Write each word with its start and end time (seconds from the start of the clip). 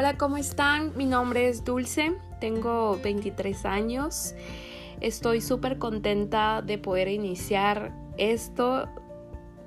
Hola, 0.00 0.16
¿cómo 0.16 0.36
están? 0.36 0.96
Mi 0.96 1.06
nombre 1.06 1.48
es 1.48 1.64
Dulce, 1.64 2.12
tengo 2.40 3.00
23 3.02 3.64
años. 3.64 4.32
Estoy 5.00 5.40
súper 5.40 5.78
contenta 5.78 6.62
de 6.62 6.78
poder 6.78 7.08
iniciar 7.08 7.92
esto. 8.16 8.88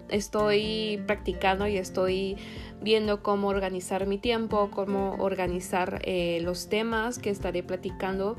Estoy 0.07 1.03
practicando 1.05 1.67
y 1.67 1.75
estoy 1.75 2.37
viendo 2.81 3.21
cómo 3.21 3.49
organizar 3.49 4.07
mi 4.07 4.19
tiempo, 4.19 4.71
cómo 4.71 5.15
organizar 5.15 5.99
eh, 6.05 6.39
los 6.43 6.69
temas 6.69 7.19
que 7.19 7.29
estaré 7.29 7.61
platicando. 7.61 8.37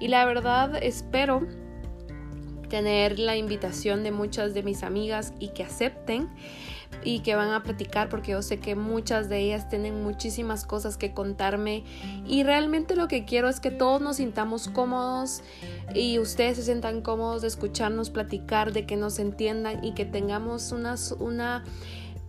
Y 0.00 0.08
la 0.08 0.24
verdad 0.24 0.82
espero 0.82 1.46
tener 2.68 3.18
la 3.18 3.36
invitación 3.36 4.02
de 4.02 4.12
muchas 4.12 4.54
de 4.54 4.62
mis 4.62 4.82
amigas 4.82 5.32
y 5.38 5.48
que 5.48 5.62
acepten 5.62 6.28
y 7.04 7.20
que 7.20 7.34
van 7.34 7.50
a 7.50 7.62
platicar 7.62 8.08
porque 8.08 8.32
yo 8.32 8.42
sé 8.42 8.58
que 8.58 8.74
muchas 8.74 9.28
de 9.28 9.38
ellas 9.38 9.68
tienen 9.68 10.02
muchísimas 10.02 10.64
cosas 10.64 10.96
que 10.96 11.12
contarme. 11.12 11.84
Y 12.26 12.42
realmente 12.42 12.96
lo 12.96 13.08
que 13.08 13.24
quiero 13.24 13.48
es 13.48 13.60
que 13.60 13.70
todos 13.70 14.00
nos 14.00 14.16
sintamos 14.16 14.68
cómodos 14.68 15.42
y 15.94 16.18
ustedes 16.18 16.56
se 16.56 16.64
sientan 16.64 17.02
cómodos 17.02 17.42
de 17.42 17.48
escucharnos 17.48 18.10
platicar, 18.10 18.72
de 18.72 18.86
que 18.86 18.96
nos 18.96 19.18
entiendan 19.18 19.84
y 19.84 19.94
que 19.94 20.04
tengamos 20.04 20.72
una, 20.72 20.96
una 21.18 21.64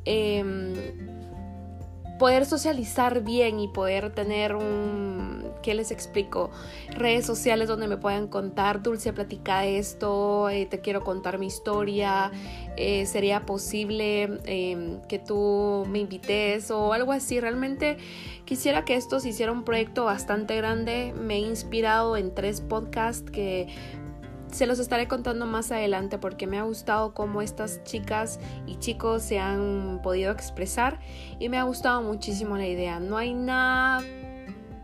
em, 0.05 0.73
poder 2.17 2.45
socializar 2.45 3.23
bien 3.23 3.59
y 3.59 3.67
poder 3.67 4.13
tener 4.13 4.55
un, 4.55 5.51
¿qué 5.61 5.73
les 5.73 5.91
explico? 5.91 6.49
Redes 6.89 7.25
sociales 7.25 7.67
donde 7.67 7.87
me 7.87 7.97
puedan 7.97 8.27
contar, 8.27 8.81
Dulce, 8.81 9.13
platica 9.13 9.65
esto, 9.65 10.49
eh, 10.49 10.65
te 10.65 10.79
quiero 10.79 11.03
contar 11.03 11.39
mi 11.39 11.47
historia, 11.47 12.31
eh, 12.75 13.05
sería 13.05 13.45
posible 13.45 14.39
em, 14.45 15.01
que 15.07 15.19
tú 15.19 15.85
me 15.89 15.99
invites 15.99 16.71
o 16.71 16.93
algo 16.93 17.11
así. 17.11 17.39
Realmente 17.39 17.97
quisiera 18.45 18.85
que 18.85 18.95
esto 18.95 19.19
se 19.19 19.29
hiciera 19.29 19.51
un 19.51 19.63
proyecto 19.63 20.05
bastante 20.05 20.55
grande. 20.55 21.13
Me 21.17 21.35
he 21.35 21.39
inspirado 21.39 22.17
en 22.17 22.33
tres 22.33 22.61
podcasts 22.61 23.29
que 23.29 23.67
se 24.51 24.65
los 24.65 24.79
estaré 24.79 25.07
contando 25.07 25.45
más 25.45 25.71
adelante 25.71 26.17
porque 26.17 26.47
me 26.47 26.57
ha 26.57 26.63
gustado 26.63 27.13
cómo 27.13 27.41
estas 27.41 27.83
chicas 27.83 28.39
y 28.65 28.77
chicos 28.77 29.23
se 29.23 29.39
han 29.39 29.99
podido 30.01 30.31
expresar 30.31 30.99
y 31.39 31.49
me 31.49 31.57
ha 31.57 31.63
gustado 31.63 32.01
muchísimo 32.01 32.57
la 32.57 32.67
idea. 32.67 32.99
No 32.99 33.17
hay 33.17 33.33
nada 33.33 34.01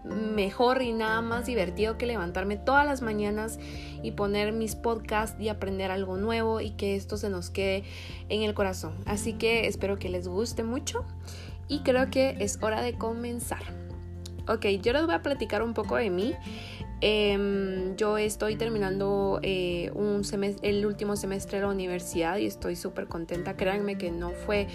mejor 0.04 0.82
y 0.82 0.92
nada 0.92 1.22
más 1.22 1.46
divertido 1.46 1.98
que 1.98 2.06
levantarme 2.06 2.58
todas 2.58 2.86
las 2.86 3.02
mañanas 3.02 3.58
y 4.02 4.12
poner 4.12 4.52
mis 4.52 4.76
podcasts 4.76 5.40
y 5.40 5.48
aprender 5.50 5.92
algo 5.92 6.18
nuevo 6.18 6.60
y 6.60 6.72
que 6.72 6.96
esto 6.96 7.18
se 7.18 7.30
nos 7.30 7.50
quede 7.50 7.84
en 8.30 8.44
el 8.44 8.54
corazón. 8.54 8.96
Así 9.06 9.34
que 9.34 9.68
espero 9.68 9.98
que 9.98 10.10
les 10.10 10.28
guste 10.28 10.64
mucho 10.64 11.06
y 11.68 11.80
creo 11.80 12.10
que 12.10 12.36
es 12.40 12.62
hora 12.62 12.82
de 12.82 12.94
comenzar. 12.98 13.64
Ok, 14.48 14.66
yo 14.82 14.92
les 14.92 15.06
voy 15.06 15.16
a 15.16 15.22
platicar 15.22 15.62
un 15.62 15.74
poco 15.74 15.96
de 15.96 16.10
mí. 16.10 16.36
Em, 17.06 17.98
yo 17.98 18.18
estoy 18.18 18.56
terminando 18.56 19.42
eh, 19.44 19.92
un 19.94 20.22
el 20.62 20.86
último 20.86 21.18
semestre 21.18 21.58
de 21.58 21.66
la 21.66 21.70
universidad 21.70 22.38
y 22.38 22.46
estoy 22.46 22.78
súper 22.78 23.08
contenta. 23.08 23.58
Créanme 23.58 23.98
que 23.98 24.10
no 24.10 24.30
fue 24.30 24.68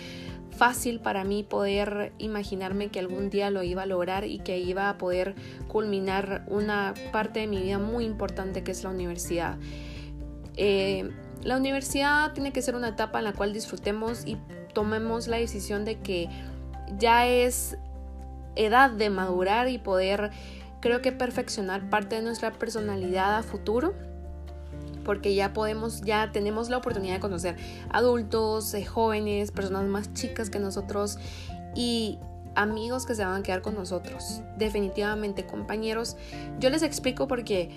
fácil 0.55 1.01
para 1.01 1.25
mí 1.25 1.43
poder 1.43 2.13
imaginarme 2.19 2.89
que 2.89 2.99
algún 2.99 3.31
día 3.31 3.51
lo 3.51 3.63
iba 3.63 3.85
a 3.85 3.87
lograr 3.87 4.27
y 4.27 4.41
que 4.41 4.59
iba 4.59 4.91
a 4.91 4.99
poder 4.99 5.37
culminar 5.69 6.45
una 6.49 6.93
parte 7.13 7.41
de 7.41 7.47
mi 7.47 7.63
vida 7.63 7.79
muy 7.79 8.05
importante 8.05 8.63
que 8.63 8.73
es 8.73 8.85
la 8.85 8.91
universidad. 8.91 9.57
Eh, 10.59 11.11
la 11.43 11.57
universidad 11.57 12.35
tiene 12.35 12.53
que 12.53 12.61
ser 12.61 12.75
una 12.75 12.89
etapa 12.89 13.21
en 13.21 13.25
la 13.25 13.33
cual 13.33 13.55
disfrutemos 13.55 14.27
y 14.27 14.37
tomemos 14.75 15.29
la 15.29 15.39
decisión 15.39 15.87
de 15.87 15.99
que 16.01 16.29
ya 16.99 17.27
es 17.27 17.79
edad 18.55 18.91
de 18.91 19.09
madurar 19.09 19.71
y 19.71 19.79
poder 19.79 20.31
creo 20.81 21.03
que 21.03 21.13
perfeccionar 21.13 21.89
parte 21.91 22.17
de 22.17 22.23
nuestra 22.23 22.53
personalidad 22.53 23.37
a 23.37 23.43
futuro 23.43 23.95
porque 25.09 25.35
ya 25.35 25.55
podemos, 25.55 26.03
ya 26.03 26.33
tenemos 26.33 26.69
la 26.69 26.77
oportunidad 26.77 27.15
de 27.15 27.21
conocer 27.21 27.57
adultos, 27.89 28.75
eh, 28.75 28.85
jóvenes, 28.85 29.51
personas 29.53 29.85
más 29.85 30.13
chicas 30.13 30.51
que 30.51 30.59
nosotros 30.59 31.19
y 31.75 32.19
amigos 32.55 33.07
que 33.07 33.15
se 33.15 33.25
van 33.25 33.41
a 33.41 33.43
quedar 33.43 33.63
con 33.63 33.75
nosotros. 33.75 34.43
Definitivamente 34.59 35.47
compañeros. 35.47 36.19
Yo 36.59 36.69
les 36.69 36.83
explico 36.83 37.27
porque 37.27 37.71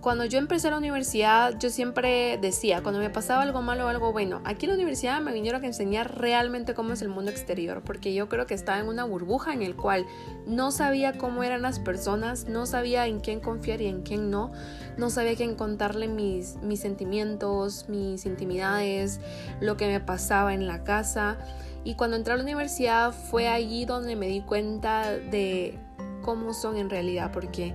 cuando 0.00 0.24
yo 0.24 0.38
empecé 0.38 0.70
la 0.70 0.78
universidad, 0.78 1.58
yo 1.58 1.70
siempre 1.70 2.38
decía, 2.38 2.82
cuando 2.82 3.00
me 3.00 3.10
pasaba 3.10 3.42
algo 3.42 3.62
malo 3.62 3.86
o 3.86 3.88
algo 3.88 4.12
bueno, 4.12 4.40
aquí 4.44 4.66
en 4.66 4.70
la 4.70 4.76
universidad 4.76 5.20
me 5.20 5.32
vinieron 5.32 5.64
a 5.64 5.66
enseñar 5.66 6.18
realmente 6.18 6.74
cómo 6.74 6.92
es 6.92 7.02
el 7.02 7.08
mundo 7.08 7.32
exterior, 7.32 7.82
porque 7.84 8.14
yo 8.14 8.28
creo 8.28 8.46
que 8.46 8.54
estaba 8.54 8.78
en 8.78 8.86
una 8.86 9.04
burbuja 9.04 9.52
en 9.52 9.62
el 9.62 9.74
cual 9.74 10.06
no 10.46 10.70
sabía 10.70 11.18
cómo 11.18 11.42
eran 11.42 11.62
las 11.62 11.80
personas, 11.80 12.46
no 12.46 12.64
sabía 12.64 13.06
en 13.06 13.18
quién 13.18 13.40
confiar 13.40 13.80
y 13.80 13.86
en 13.86 14.02
quién 14.02 14.30
no, 14.30 14.52
no 14.96 15.10
sabía 15.10 15.34
quién 15.34 15.56
contarle 15.56 16.06
mis, 16.06 16.56
mis 16.62 16.78
sentimientos, 16.78 17.88
mis 17.88 18.24
intimidades, 18.24 19.20
lo 19.60 19.76
que 19.76 19.88
me 19.88 19.98
pasaba 19.98 20.54
en 20.54 20.68
la 20.68 20.84
casa. 20.84 21.38
Y 21.82 21.94
cuando 21.94 22.16
entré 22.16 22.34
a 22.34 22.36
la 22.36 22.42
universidad 22.44 23.12
fue 23.12 23.48
allí 23.48 23.84
donde 23.84 24.14
me 24.14 24.28
di 24.28 24.42
cuenta 24.42 25.10
de 25.10 25.76
cómo 26.22 26.52
son 26.54 26.76
en 26.76 26.88
realidad, 26.88 27.32
porque 27.32 27.74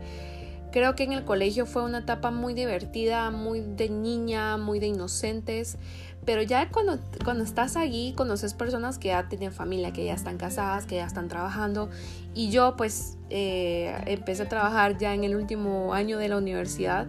Creo 0.73 0.95
que 0.95 1.03
en 1.03 1.11
el 1.11 1.23
colegio 1.23 1.67
fue 1.67 1.83
una 1.83 1.99
etapa 1.99 2.31
muy 2.31 2.55
divertida, 2.55 3.29
muy 3.29 3.61
de 3.61 3.89
niña, 3.89 4.57
muy 4.57 4.79
de 4.79 4.87
inocentes, 4.87 5.77
pero 6.25 6.41
ya 6.41 6.67
cuando, 6.69 6.97
cuando 7.23 7.43
estás 7.43 7.77
allí 7.77 8.13
conoces 8.17 8.55
personas 8.55 8.97
que 8.97 9.09
ya 9.09 9.29
tienen 9.29 9.51
familia, 9.51 9.93
que 9.93 10.03
ya 10.03 10.15
están 10.15 10.37
casadas, 10.39 10.87
que 10.87 10.95
ya 10.95 11.05
están 11.05 11.27
trabajando 11.27 11.91
y 12.33 12.49
yo 12.49 12.75
pues 12.75 13.19
eh, 13.29 13.95
empecé 14.07 14.41
a 14.41 14.49
trabajar 14.49 14.97
ya 14.97 15.13
en 15.13 15.23
el 15.23 15.35
último 15.35 15.93
año 15.93 16.17
de 16.17 16.29
la 16.29 16.37
universidad 16.37 17.05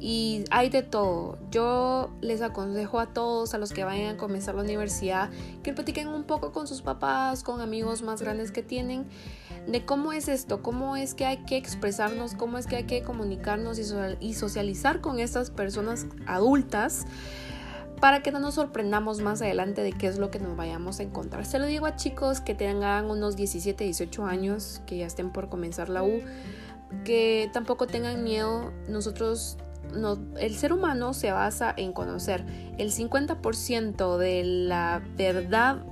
y 0.00 0.44
hay 0.50 0.70
de 0.70 0.82
todo. 0.82 1.38
Yo 1.50 2.08
les 2.22 2.40
aconsejo 2.40 2.98
a 2.98 3.12
todos, 3.12 3.52
a 3.52 3.58
los 3.58 3.72
que 3.72 3.84
vayan 3.84 4.14
a 4.14 4.16
comenzar 4.16 4.54
la 4.54 4.62
universidad, 4.62 5.28
que 5.62 5.74
platiquen 5.74 6.08
un 6.08 6.24
poco 6.24 6.52
con 6.52 6.66
sus 6.66 6.80
papás, 6.80 7.42
con 7.42 7.60
amigos 7.60 8.00
más 8.00 8.22
grandes 8.22 8.52
que 8.52 8.62
tienen 8.62 9.04
de 9.66 9.84
cómo 9.84 10.12
es 10.12 10.28
esto, 10.28 10.62
cómo 10.62 10.96
es 10.96 11.14
que 11.14 11.26
hay 11.26 11.38
que 11.38 11.56
expresarnos, 11.56 12.34
cómo 12.34 12.58
es 12.58 12.66
que 12.66 12.76
hay 12.76 12.84
que 12.84 13.02
comunicarnos 13.02 13.78
y 14.20 14.34
socializar 14.34 15.00
con 15.00 15.18
estas 15.18 15.50
personas 15.50 16.06
adultas 16.26 17.06
para 18.00 18.22
que 18.22 18.30
no 18.30 18.38
nos 18.38 18.54
sorprendamos 18.54 19.20
más 19.20 19.40
adelante 19.42 19.82
de 19.82 19.92
qué 19.92 20.06
es 20.06 20.18
lo 20.18 20.30
que 20.30 20.38
nos 20.38 20.56
vayamos 20.56 21.00
a 21.00 21.02
encontrar. 21.02 21.46
Se 21.46 21.58
lo 21.58 21.66
digo 21.66 21.86
a 21.86 21.96
chicos 21.96 22.40
que 22.40 22.54
tengan 22.54 23.10
unos 23.10 23.36
17, 23.36 23.84
18 23.84 24.26
años, 24.26 24.82
que 24.86 24.98
ya 24.98 25.06
estén 25.06 25.30
por 25.30 25.48
comenzar 25.48 25.88
la 25.88 26.02
U, 26.02 26.20
que 27.04 27.50
tampoco 27.52 27.86
tengan 27.86 28.22
miedo. 28.22 28.72
Nosotros, 28.88 29.56
no, 29.94 30.18
el 30.38 30.54
ser 30.56 30.72
humano 30.72 31.14
se 31.14 31.32
basa 31.32 31.72
en 31.76 31.92
conocer 31.92 32.44
el 32.76 32.92
50% 32.92 34.18
de 34.18 34.44
la 34.44 35.02
verdad 35.16 35.82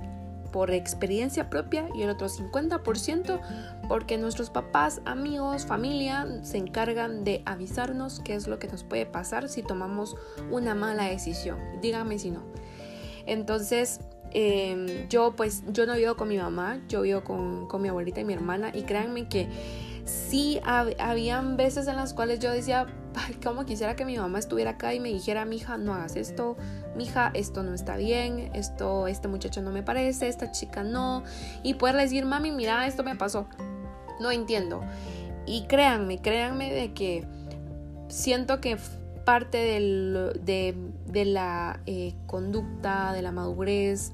por 0.55 0.71
experiencia 0.71 1.49
propia 1.49 1.89
y 1.93 2.03
el 2.03 2.09
otro 2.09 2.29
50% 2.29 3.41
porque 3.89 4.17
nuestros 4.17 4.49
papás, 4.49 5.01
amigos, 5.03 5.65
familia 5.65 6.25
se 6.43 6.55
encargan 6.55 7.25
de 7.25 7.43
avisarnos 7.45 8.21
qué 8.23 8.35
es 8.35 8.47
lo 8.47 8.57
que 8.57 8.69
nos 8.69 8.85
puede 8.85 9.05
pasar 9.05 9.49
si 9.49 9.63
tomamos 9.63 10.15
una 10.49 10.73
mala 10.73 11.09
decisión. 11.09 11.57
Dígame 11.81 12.19
si 12.19 12.31
no. 12.31 12.41
Entonces, 13.25 13.99
em, 14.31 15.09
yo 15.09 15.35
pues 15.35 15.63
yo 15.73 15.85
no 15.85 15.95
vivo 15.95 16.15
con 16.15 16.29
mi 16.29 16.37
mamá, 16.37 16.79
yo 16.87 17.01
vivo 17.01 17.25
con, 17.25 17.67
con 17.67 17.81
mi 17.81 17.89
abuelita 17.89 18.21
y 18.21 18.23
mi 18.23 18.31
hermana 18.31 18.71
y 18.73 18.83
créanme 18.83 19.27
que 19.27 19.49
sí 20.05 20.61
habían 20.63 21.57
veces 21.57 21.85
en 21.87 21.97
las 21.97 22.13
cuales 22.13 22.39
yo 22.39 22.49
decía, 22.49 22.85
como 23.43 23.65
quisiera 23.65 23.95
que 23.95 24.05
mi 24.05 24.17
mamá 24.17 24.39
estuviera 24.39 24.71
acá 24.71 24.93
y 24.93 24.99
me 24.99 25.09
dijera, 25.09 25.45
mija, 25.45 25.77
no 25.77 25.93
hagas 25.93 26.15
esto, 26.15 26.57
mija, 26.95 27.31
esto 27.33 27.63
no 27.63 27.73
está 27.73 27.97
bien, 27.97 28.51
esto, 28.53 29.07
este 29.07 29.27
muchacho 29.27 29.61
no 29.61 29.71
me 29.71 29.83
parece, 29.83 30.27
esta 30.27 30.51
chica 30.51 30.83
no, 30.83 31.23
y 31.63 31.75
poderle 31.75 32.03
decir, 32.03 32.25
mami, 32.25 32.51
mira, 32.51 32.87
esto 32.87 33.03
me 33.03 33.15
pasó, 33.15 33.47
no 34.19 34.31
entiendo. 34.31 34.81
Y 35.45 35.63
créanme, 35.67 36.21
créanme 36.21 36.73
de 36.73 36.93
que 36.93 37.25
siento 38.07 38.61
que 38.61 38.77
parte 39.25 39.57
de, 39.57 41.25
la 41.25 41.79
eh, 41.85 42.13
conducta, 42.27 43.13
de 43.13 43.21
la 43.21 43.31
madurez, 43.31 44.11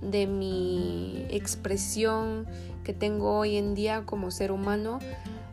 de 0.00 0.26
mi 0.26 1.26
expresión 1.30 2.46
que 2.84 2.92
tengo 2.92 3.38
hoy 3.38 3.56
en 3.56 3.74
día 3.74 4.04
como 4.04 4.30
ser 4.30 4.52
humano 4.52 4.98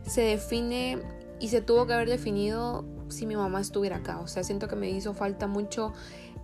se 0.05 0.21
define 0.21 0.99
y 1.43 1.49
se 1.49 1.59
tuvo 1.59 1.85
que 1.85 1.93
haber 1.93 2.07
definido 2.07 2.85
si 3.09 3.25
mi 3.25 3.35
mamá 3.35 3.59
estuviera 3.59 3.97
acá. 3.97 4.21
O 4.21 4.27
sea, 4.27 4.45
siento 4.45 4.69
que 4.69 4.77
me 4.77 4.89
hizo 4.89 5.13
falta 5.13 5.45
mucho 5.45 5.91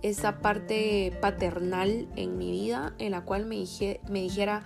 esa 0.02 0.40
parte 0.40 1.16
paternal 1.22 2.06
en 2.16 2.36
mi 2.36 2.50
vida 2.50 2.92
en 2.98 3.12
la 3.12 3.22
cual 3.22 3.46
me, 3.46 3.54
dije, 3.54 4.02
me 4.10 4.20
dijera, 4.20 4.62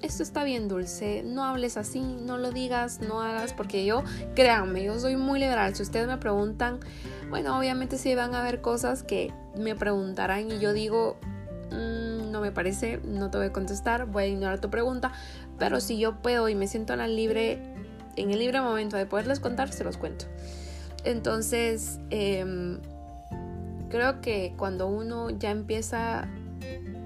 esto 0.00 0.22
está 0.22 0.42
bien 0.42 0.68
dulce, 0.68 1.22
no 1.22 1.44
hables 1.44 1.76
así, 1.76 2.00
no 2.00 2.38
lo 2.38 2.50
digas, 2.50 3.00
no 3.00 3.20
hagas, 3.20 3.52
porque 3.52 3.84
yo, 3.84 4.02
créanme, 4.34 4.84
yo 4.84 4.98
soy 4.98 5.16
muy 5.16 5.38
liberal. 5.38 5.74
Si 5.74 5.82
ustedes 5.82 6.06
me 6.06 6.16
preguntan, 6.16 6.80
bueno, 7.28 7.58
obviamente 7.58 7.98
sí 7.98 8.14
van 8.14 8.34
a 8.34 8.40
haber 8.40 8.62
cosas 8.62 9.02
que 9.02 9.34
me 9.54 9.74
preguntarán 9.74 10.50
y 10.50 10.60
yo 10.60 10.72
digo, 10.72 11.18
mm, 11.72 12.14
me 12.40 12.52
parece, 12.52 13.00
no 13.04 13.30
te 13.30 13.36
voy 13.36 13.48
a 13.48 13.52
contestar, 13.52 14.06
voy 14.06 14.24
a 14.24 14.26
ignorar 14.28 14.60
tu 14.62 14.70
pregunta, 14.70 15.12
pero 15.58 15.80
si 15.80 15.98
yo 15.98 16.22
puedo 16.22 16.48
y 16.48 16.54
me 16.54 16.68
siento 16.68 16.94
en 16.94 17.00
el 17.00 17.16
libre, 17.16 17.74
en 18.16 18.30
el 18.30 18.38
libre 18.38 18.60
momento 18.60 18.96
de 18.96 19.06
poderles 19.06 19.40
contar, 19.40 19.72
se 19.72 19.84
los 19.84 19.96
cuento. 19.96 20.26
Entonces, 21.04 21.98
em, 22.10 22.80
creo 23.90 24.20
que 24.20 24.54
cuando 24.56 24.88
uno 24.88 25.30
ya 25.30 25.50
empieza 25.50 26.28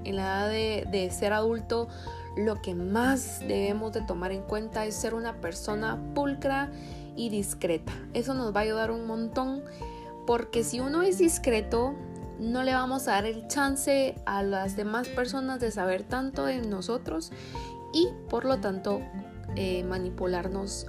en 0.05 0.16
la 0.16 0.46
edad 0.46 0.90
de, 0.90 1.10
ser 1.10 1.32
adulto, 1.32 1.88
lo 2.37 2.62
que 2.62 2.75
más 2.75 3.40
debemos 3.40 3.93
de 3.93 4.02
tomar 4.02 4.32
en 4.32 4.43
cuenta 4.43 4.87
es 4.87 4.94
ser 4.94 5.14
una 5.14 5.40
persona 5.40 5.99
pulcra 6.14 6.70
y 7.16 7.31
discreta. 7.31 7.93
Eso 8.14 8.34
nos 8.34 8.55
va 8.55 8.60
a 8.60 8.62
ayudar 8.62 8.90
un 8.90 9.06
montón 9.06 9.62
porque 10.26 10.62
si 10.62 10.78
uno 10.78 11.02
es 11.02 11.19
discreto, 11.19 11.94
no 12.38 12.62
le 12.62 12.72
vamos 12.72 13.08
a 13.08 13.12
dar 13.12 13.26
el 13.26 13.49
chance 13.49 14.14
a 14.25 14.43
las 14.43 14.76
demás 14.76 15.08
personas 15.08 15.58
de 15.58 15.72
saber 15.72 16.05
tanto 16.05 16.44
de 16.44 16.62
nosotros 16.62 17.32
y 17.93 18.08
por 18.31 18.44
lo 18.44 18.58
tanto 18.58 19.00
eh, 19.56 19.82
manipularnos 19.84 20.87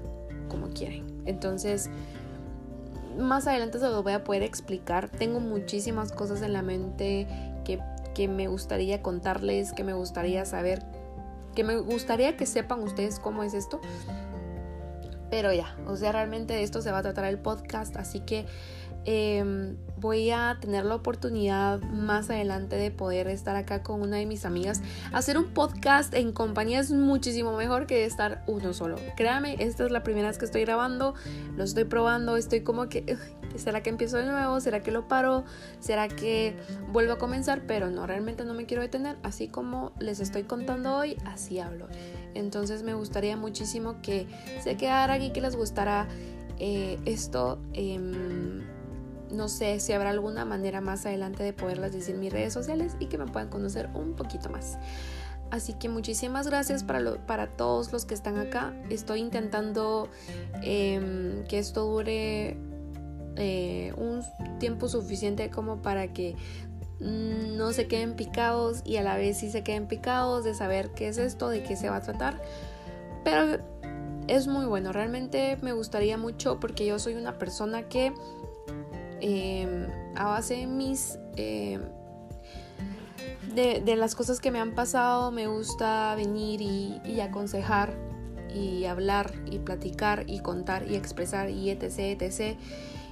como 0.49 0.67
quieren. 0.69 1.23
Entonces, 1.25 1.89
más 3.17 3.47
adelante 3.47 3.79
se 3.79 3.89
lo 3.89 4.03
voy 4.03 4.13
a 4.13 4.23
poder 4.23 4.43
explicar. 4.43 5.09
Tengo 5.09 5.39
muchísimas 5.39 6.11
cosas 6.11 6.41
en 6.41 6.53
la 6.53 6.61
mente 6.61 7.27
que, 7.63 7.79
que 8.13 8.27
me 8.27 8.47
gustaría 8.47 9.01
contarles, 9.01 9.71
que 9.71 9.83
me 9.83 9.93
gustaría 9.93 10.43
saber, 10.45 10.83
que 11.55 11.63
me 11.63 11.77
gustaría 11.77 12.35
que 12.35 12.45
sepan 12.45 12.81
ustedes 12.81 13.19
cómo 13.19 13.43
es 13.43 13.53
esto. 13.53 13.79
Pero 15.29 15.53
ya, 15.53 15.75
o 15.87 15.95
sea, 15.95 16.11
realmente 16.11 16.53
de 16.53 16.63
esto 16.63 16.81
se 16.81 16.91
va 16.91 16.99
a 16.99 17.01
tratar 17.01 17.25
el 17.25 17.39
podcast, 17.39 17.95
así 17.97 18.21
que 18.21 18.45
Em, 19.05 19.77
voy 19.97 20.29
a 20.29 20.57
tener 20.59 20.85
la 20.85 20.95
oportunidad 20.95 21.81
más 21.81 22.29
adelante 22.29 22.75
de 22.75 22.91
poder 22.91 23.27
estar 23.27 23.55
acá 23.55 23.81
con 23.81 24.01
una 24.01 24.17
de 24.17 24.25
mis 24.25 24.45
amigas. 24.45 24.81
Hacer 25.13 25.37
un 25.37 25.45
podcast 25.45 26.13
en 26.13 26.31
compañía 26.31 26.79
es 26.79 26.91
muchísimo 26.91 27.55
mejor 27.55 27.87
que 27.87 28.05
estar 28.05 28.43
uno 28.45 28.73
solo. 28.73 28.97
Créame, 29.15 29.55
esta 29.59 29.85
es 29.85 29.91
la 29.91 30.03
primera 30.03 30.27
vez 30.27 30.37
que 30.37 30.45
estoy 30.45 30.61
grabando, 30.61 31.15
lo 31.55 31.63
estoy 31.63 31.85
probando, 31.85 32.37
estoy 32.37 32.61
como 32.61 32.87
que, 32.87 33.17
¿será 33.55 33.81
que 33.81 33.89
empiezo 33.89 34.17
de 34.17 34.25
nuevo? 34.25 34.59
¿Será 34.59 34.81
que 34.81 34.91
lo 34.91 35.07
paro? 35.07 35.43
¿Será 35.79 36.07
que 36.07 36.55
vuelvo 36.91 37.13
a 37.13 37.17
comenzar? 37.17 37.63
Pero 37.65 37.89
no, 37.89 38.05
realmente 38.05 38.45
no 38.45 38.53
me 38.53 38.65
quiero 38.65 38.83
detener. 38.83 39.17
Así 39.23 39.47
como 39.47 39.93
les 39.99 40.19
estoy 40.19 40.43
contando 40.43 40.95
hoy, 40.95 41.17
así 41.25 41.59
hablo. 41.59 41.87
Entonces 42.33 42.83
me 42.83 42.93
gustaría 42.93 43.37
muchísimo 43.37 44.01
que 44.01 44.27
se 44.61 44.77
quedaran 44.77 45.21
y 45.21 45.31
que 45.31 45.41
les 45.41 45.55
gustara 45.55 46.07
eh, 46.57 46.99
esto. 47.05 47.59
Eh, 47.73 47.99
no 49.31 49.47
sé 49.47 49.79
si 49.79 49.93
habrá 49.93 50.09
alguna 50.09 50.45
manera 50.45 50.81
más 50.81 51.05
adelante 51.05 51.43
de 51.43 51.53
poderlas 51.53 51.91
decir 51.93 52.15
en 52.15 52.21
mis 52.21 52.33
redes 52.33 52.53
sociales 52.53 52.95
y 52.99 53.05
que 53.05 53.17
me 53.17 53.25
puedan 53.25 53.49
conocer 53.49 53.89
un 53.93 54.15
poquito 54.15 54.49
más. 54.49 54.77
Así 55.51 55.73
que 55.73 55.89
muchísimas 55.89 56.47
gracias 56.47 56.83
para, 56.83 57.25
para 57.25 57.47
todos 57.47 57.91
los 57.91 58.05
que 58.05 58.13
están 58.13 58.37
acá. 58.37 58.73
Estoy 58.89 59.19
intentando 59.19 60.09
em, 60.61 61.43
que 61.45 61.57
esto 61.57 61.85
dure 61.85 62.57
eh, 63.35 63.93
un 63.97 64.21
tiempo 64.59 64.87
suficiente 64.87 65.49
como 65.49 65.81
para 65.81 66.13
que 66.13 66.35
no 66.99 67.71
se 67.71 67.87
queden 67.87 68.15
picados 68.15 68.81
y 68.85 68.97
a 68.97 69.03
la 69.03 69.15
vez 69.15 69.37
sí 69.37 69.49
se 69.49 69.63
queden 69.63 69.87
picados 69.87 70.43
de 70.43 70.53
saber 70.53 70.91
qué 70.91 71.07
es 71.07 71.17
esto, 71.17 71.49
de 71.49 71.63
qué 71.63 71.75
se 71.75 71.89
va 71.89 71.97
a 71.97 72.01
tratar. 72.01 72.41
Pero 73.23 73.61
es 74.27 74.47
muy 74.47 74.65
bueno, 74.65 74.91
realmente 74.91 75.57
me 75.61 75.73
gustaría 75.73 76.17
mucho 76.17 76.59
porque 76.59 76.85
yo 76.85 76.99
soy 76.99 77.15
una 77.15 77.37
persona 77.37 77.83
que 77.83 78.13
Em, 79.21 79.87
a 80.15 80.25
base 80.25 80.55
de 80.55 80.67
mis... 80.67 81.19
Em, 81.35 81.81
de, 83.53 83.95
las 83.95 84.15
cosas 84.15 84.39
que 84.39 84.51
me 84.51 84.59
han 84.59 84.75
pasado, 84.75 85.31
me 85.31 85.47
gusta 85.47 86.15
venir 86.15 86.61
y, 86.61 87.19
aconsejar 87.19 87.93
y 88.53 88.85
hablar 88.85 89.33
y 89.45 89.59
platicar 89.59 90.23
y 90.27 90.39
contar 90.39 90.89
y 90.89 90.95
expresar 90.95 91.49
y 91.49 91.69
etc, 91.69 92.21
etc. 92.21 92.57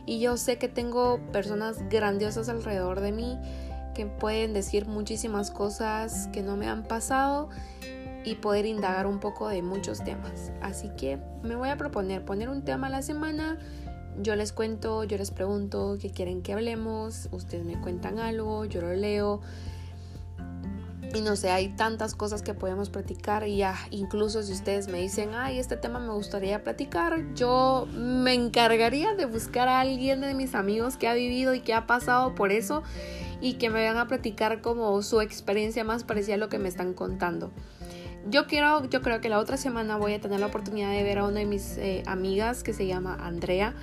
Y 0.06 0.19
yo 0.19 0.38
sé 0.38 0.57
que 0.57 0.69
tengo 0.69 1.19
personas 1.33 1.90
grandiosas 1.90 2.48
alrededor 2.50 3.01
de 3.01 3.12
mí 3.12 3.38
que 3.97 4.05
pueden 4.05 4.53
decir 4.53 4.88
muchísimas 4.88 5.51
cosas 5.51 6.29
que 6.31 6.41
no 6.41 6.55
me 6.55 6.69
han 6.69 6.83
pasado 6.83 7.49
y 8.23 8.35
poder 8.35 8.65
indagar 8.65 9.07
un 9.07 9.19
poco 9.19 9.49
de 9.49 9.61
muchos 9.61 10.03
temas. 10.03 10.53
Así 10.61 10.89
que 10.95 11.17
me 11.44 11.55
voy 11.55 11.69
a 11.69 11.77
proponer 11.77 12.23
poner 12.23 12.47
un 12.47 12.63
tema 12.63 12.88
a 12.88 12.89
la 12.89 13.01
semana 13.01 13.57
yo 14.19 14.35
les 14.35 14.51
cuento, 14.51 15.03
yo 15.03 15.17
les 15.17 15.31
pregunto 15.31 15.97
qué 16.01 16.09
quieren 16.09 16.41
que 16.41 16.53
hablemos, 16.53 17.29
ustedes 17.31 17.65
me 17.65 17.79
cuentan 17.79 18.19
algo, 18.19 18.65
yo 18.65 18.81
lo 18.81 18.94
leo. 18.94 19.41
Y 21.13 21.21
no 21.21 21.35
sé, 21.35 21.51
hay 21.51 21.69
tantas 21.69 22.15
cosas 22.15 22.41
que 22.41 22.53
podemos 22.53 22.89
platicar 22.89 23.47
y 23.47 23.57
ya, 23.57 23.75
incluso 23.91 24.44
si 24.44 24.51
ustedes 24.51 24.89
me 24.89 24.99
dicen, 24.99 25.35
ay, 25.35 25.57
este 25.57 25.77
tema 25.77 25.99
me 25.99 26.11
gustaría 26.11 26.63
platicar, 26.63 27.33
yo 27.33 27.88
me 27.94 28.33
encargaría 28.33 29.13
de 29.15 29.25
buscar 29.25 29.69
a 29.69 29.79
alguien 29.79 30.19
de 30.19 30.33
mis 30.33 30.53
amigos 30.53 30.97
que 30.97 31.07
ha 31.07 31.13
vivido 31.13 31.53
y 31.53 31.61
que 31.61 31.73
ha 31.73 31.88
pasado 31.88 32.35
por 32.35 32.51
eso 32.51 32.83
y 33.42 33.54
que 33.54 33.69
me 33.69 33.75
vayan 33.80 33.98
a 33.98 34.07
platicar 34.07 34.62
como 34.62 35.01
su 35.01 35.22
experiencia 35.22 35.84
más 35.84 36.04
parecida 36.04 36.36
a 36.36 36.38
lo 36.38 36.50
que 36.50 36.60
me 36.60 36.69
están 36.69 36.94
contando. 36.94 37.51
Yo 38.30 38.45
quiero, 38.45 38.84
yo 38.89 39.01
creo 39.01 39.22
que 39.22 39.30
la 39.30 39.39
otra 39.39 39.56
semana 39.56 39.98
voy 39.98 40.13
a 40.13 40.19
tener 40.19 40.39
la 40.39 40.48
oportunidad 40.48 40.92
de 40.92 41.04
ver 41.04 41.19
a 41.19 41.25
una 41.25 41.39
de 41.39 41.45
mis 41.45 41.78
eh, 41.78 42.04
amigas 42.07 42.63
que 42.63 42.74
se 42.74 42.86
llama 42.86 43.18
Andrea. 43.22 43.74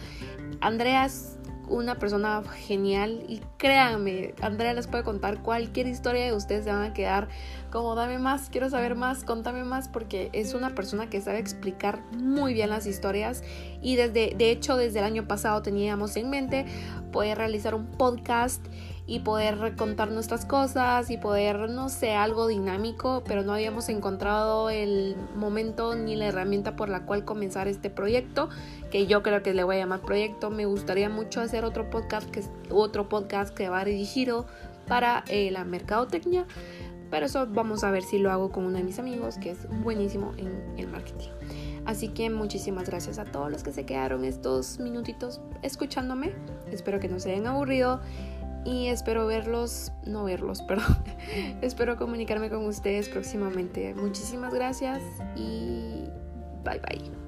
Andrea 0.61 1.07
es 1.07 1.39
una 1.69 1.99
persona 1.99 2.43
genial 2.67 3.25
y 3.29 3.41
créanme, 3.57 4.35
Andrea 4.43 4.75
les 4.75 4.87
puede 4.87 5.03
contar 5.03 5.43
cualquier 5.43 5.87
historia 5.87 6.25
de 6.25 6.35
ustedes 6.35 6.65
se 6.65 6.71
van 6.71 6.83
a 6.83 6.93
quedar 6.93 7.29
como 7.71 7.95
dame 7.95 8.19
más, 8.19 8.51
quiero 8.51 8.69
saber 8.69 8.95
más, 8.95 9.25
contame 9.25 9.65
más 9.65 9.89
porque 9.89 10.31
es 10.33 10.55
una 10.55 10.75
persona 10.75 11.09
que 11.09 11.21
sabe 11.21 11.39
explicar 11.39 12.03
muy 12.13 12.55
bien 12.55 12.71
las 12.71 12.87
historias 12.87 13.43
y 13.83 13.97
desde 13.97 14.35
de 14.37 14.51
hecho 14.51 14.77
desde 14.77 14.99
el 14.99 15.05
año 15.05 15.27
pasado 15.27 15.63
teníamos 15.63 16.17
en 16.17 16.31
mente 16.31 16.67
poder 17.13 17.39
realizar 17.39 17.75
un 17.75 17.87
podcast 17.87 18.65
y 19.07 19.21
poder 19.21 19.77
contar 19.77 20.11
nuestras 20.11 20.47
cosas 20.47 21.11
y 21.11 21.19
poder, 21.19 21.69
no 21.69 21.91
sé, 21.91 22.15
algo 22.15 22.47
dinámico, 22.47 23.23
pero 23.27 23.43
no 23.43 23.53
habíamos 23.53 23.91
encontrado 23.91 24.71
el 24.71 25.17
momento 25.37 25.95
ni 25.95 26.17
la 26.17 26.27
herramienta 26.27 26.75
por 26.75 26.89
la 26.89 27.05
cual 27.05 27.25
comenzar 27.25 27.69
este 27.69 27.91
proyecto, 27.91 28.49
que 28.91 29.07
yo 29.07 29.23
creo 29.23 29.43
que 29.43 29.53
le 29.53 29.63
voy 29.63 29.77
a 29.77 29.81
llamar 29.81 30.01
proyecto. 30.01 30.51
Me 30.51 30.65
gustaría 30.65 31.11
mucho 31.11 31.43
hacer 31.43 31.65
otro 31.65 31.91
podcast 31.91 32.31
que, 32.31 32.43
otro 32.71 33.09
podcast 33.09 33.55
que 33.55 33.69
va 33.69 33.85
dirigido 33.85 34.47
para 34.87 35.25
eh, 35.29 35.51
la 35.51 35.65
mercadotecnia, 35.65 36.47
pero 37.11 37.27
eso 37.27 37.47
vamos 37.47 37.85
a 37.85 37.91
ver 37.91 38.05
si 38.05 38.19
lo 38.19 38.31
hago 38.31 38.51
con 38.51 38.65
uno 38.65 38.79
de 38.79 38.85
mis 38.85 38.99
amigos 38.99 39.37
que 39.37 39.51
es 39.51 39.69
buenísimo 39.83 40.33
en 40.39 40.79
el 40.79 40.89
marketing. 40.89 41.29
Así 41.85 42.09
que 42.09 42.31
muchísimas 42.31 42.89
gracias 42.89 43.19
a 43.19 43.27
todos 43.27 43.51
los 43.51 43.63
que 43.63 43.71
se 43.71 43.85
quedaron 43.85 44.25
estos 44.25 44.81
minutitos 44.81 45.43
escuchándome. 45.63 46.33
Espero 46.73 46.99
que 46.99 47.09
no 47.09 47.21
se 47.21 47.33
hayan 47.33 47.47
aburrido 47.47 48.01
y 48.65 48.89
espero 48.89 49.27
verlos, 49.27 49.93
no 50.05 50.25
verlos, 50.25 50.63
perdón, 50.69 50.97
espero 51.63 51.97
comunicarme 51.97 52.51
con 52.51 52.65
ustedes 52.67 53.09
próximamente. 53.09 53.95
Muchísimas 53.95 54.53
gracias 54.53 55.03
y 55.37 56.05
bye 56.65 56.81
bye. 56.81 57.24